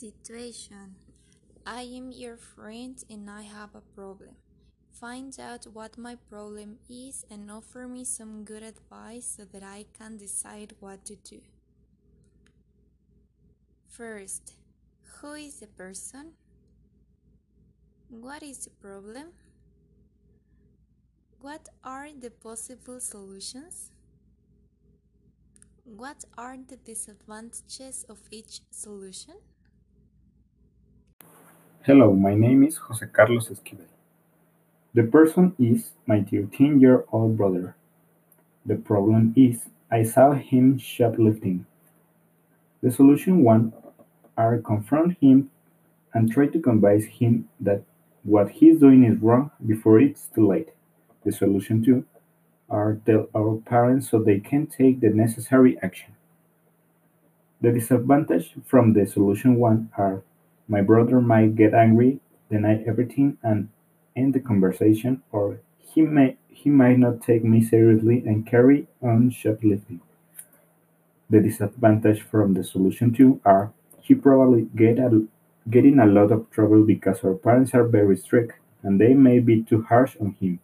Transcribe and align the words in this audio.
Situation 0.00 0.94
I 1.66 1.82
am 1.82 2.10
your 2.10 2.38
friend 2.38 2.96
and 3.10 3.28
I 3.28 3.42
have 3.42 3.74
a 3.74 3.82
problem. 3.94 4.30
Find 4.92 5.38
out 5.38 5.66
what 5.74 5.98
my 5.98 6.16
problem 6.30 6.78
is 6.88 7.26
and 7.30 7.50
offer 7.50 7.86
me 7.86 8.04
some 8.04 8.44
good 8.44 8.62
advice 8.62 9.34
so 9.36 9.44
that 9.52 9.62
I 9.62 9.84
can 9.98 10.16
decide 10.16 10.72
what 10.80 11.04
to 11.04 11.16
do. 11.16 11.40
First, 13.88 14.54
who 15.20 15.34
is 15.34 15.60
the 15.60 15.66
person? 15.66 16.32
What 18.08 18.42
is 18.42 18.64
the 18.64 18.70
problem? 18.70 19.32
What 21.42 21.68
are 21.84 22.08
the 22.18 22.30
possible 22.30 23.00
solutions? 23.00 23.90
What 25.84 26.24
are 26.38 26.56
the 26.56 26.76
disadvantages 26.76 28.06
of 28.08 28.18
each 28.30 28.60
solution? 28.70 29.34
Hello, 31.82 32.12
my 32.12 32.34
name 32.34 32.62
is 32.62 32.76
Jose 32.76 33.06
Carlos 33.06 33.48
Esquivel. 33.48 33.86
The 34.92 35.04
person 35.04 35.54
is 35.58 35.92
my 36.04 36.20
13 36.22 36.78
year 36.78 37.06
old 37.10 37.38
brother. 37.38 37.74
The 38.66 38.76
problem 38.76 39.32
is 39.34 39.62
I 39.90 40.02
saw 40.02 40.32
him 40.32 40.76
shoplifting. 40.76 41.64
The 42.82 42.90
solution 42.90 43.42
one 43.42 43.72
are 44.36 44.58
confront 44.58 45.16
him 45.22 45.50
and 46.12 46.30
try 46.30 46.48
to 46.48 46.60
convince 46.60 47.06
him 47.06 47.48
that 47.60 47.82
what 48.24 48.50
he's 48.50 48.78
doing 48.78 49.04
is 49.04 49.18
wrong 49.18 49.50
before 49.66 50.00
it's 50.00 50.26
too 50.34 50.48
late. 50.48 50.68
The 51.24 51.32
solution 51.32 51.82
two 51.82 52.04
are 52.68 53.00
tell 53.06 53.30
our 53.34 53.56
parents 53.56 54.10
so 54.10 54.18
they 54.18 54.40
can 54.40 54.66
take 54.66 55.00
the 55.00 55.08
necessary 55.08 55.78
action. 55.82 56.14
The 57.62 57.72
disadvantage 57.72 58.52
from 58.66 58.92
the 58.92 59.06
solution 59.06 59.56
one 59.56 59.88
are 59.96 60.22
my 60.70 60.80
brother 60.80 61.20
might 61.20 61.56
get 61.56 61.74
angry, 61.74 62.20
deny 62.48 62.82
everything, 62.86 63.36
and 63.42 63.68
end 64.14 64.34
the 64.34 64.40
conversation, 64.40 65.20
or 65.32 65.58
he 65.78 66.02
may 66.02 66.36
he 66.48 66.70
might 66.70 66.98
not 66.98 67.22
take 67.22 67.42
me 67.42 67.60
seriously 67.64 68.22
and 68.24 68.46
carry 68.46 68.86
on 69.02 69.30
shoplifting. 69.30 70.00
The 71.28 71.40
disadvantage 71.40 72.22
from 72.22 72.54
the 72.54 72.62
solution 72.62 73.12
two 73.12 73.40
are 73.44 73.72
he 74.00 74.14
probably 74.14 74.68
get 74.76 74.98
a, 74.98 75.26
get 75.68 75.84
in 75.84 75.98
a 75.98 76.06
lot 76.06 76.30
of 76.30 76.48
trouble 76.50 76.84
because 76.84 77.24
our 77.24 77.34
parents 77.34 77.74
are 77.74 77.84
very 77.84 78.16
strict 78.16 78.52
and 78.82 79.00
they 79.00 79.14
may 79.14 79.40
be 79.40 79.62
too 79.62 79.82
harsh 79.82 80.16
on 80.20 80.36
him, 80.40 80.60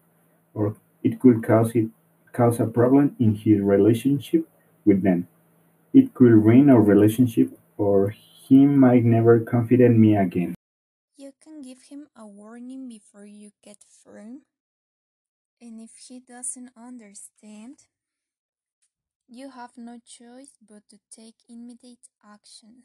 or 0.55 0.77
it 1.03 1.19
could 1.19 1.43
cause 1.43 1.73
it 1.75 1.89
cause 2.33 2.61
a 2.61 2.67
problem 2.67 3.17
in 3.19 3.35
his 3.35 3.61
relationship 3.61 4.47
with 4.85 5.03
them. 5.03 5.27
It 5.93 6.15
could 6.15 6.33
ruin 6.33 6.71
our 6.71 6.81
relationship 6.81 7.59
or 7.77 8.15
he 8.49 8.65
might 8.65 9.05
never 9.05 9.41
confide 9.41 9.81
in 9.81 10.01
me 10.01 10.17
again. 10.17 10.55
You 11.17 11.33
can 11.43 11.63
give 11.63 11.83
him 11.91 12.07
a 12.15 12.27
warning 12.27 12.89
before 12.89 13.27
you 13.27 13.51
get 13.65 13.79
firm. 13.83 14.43
And 15.61 15.81
if 15.81 15.91
he 15.97 16.21
doesn't 16.21 16.71
understand, 16.77 17.89
you 19.27 19.51
have 19.51 19.73
no 19.77 19.99
choice 19.99 20.55
but 20.63 20.89
to 20.91 20.99
take 21.11 21.35
immediate 21.49 22.07
action. 22.23 22.85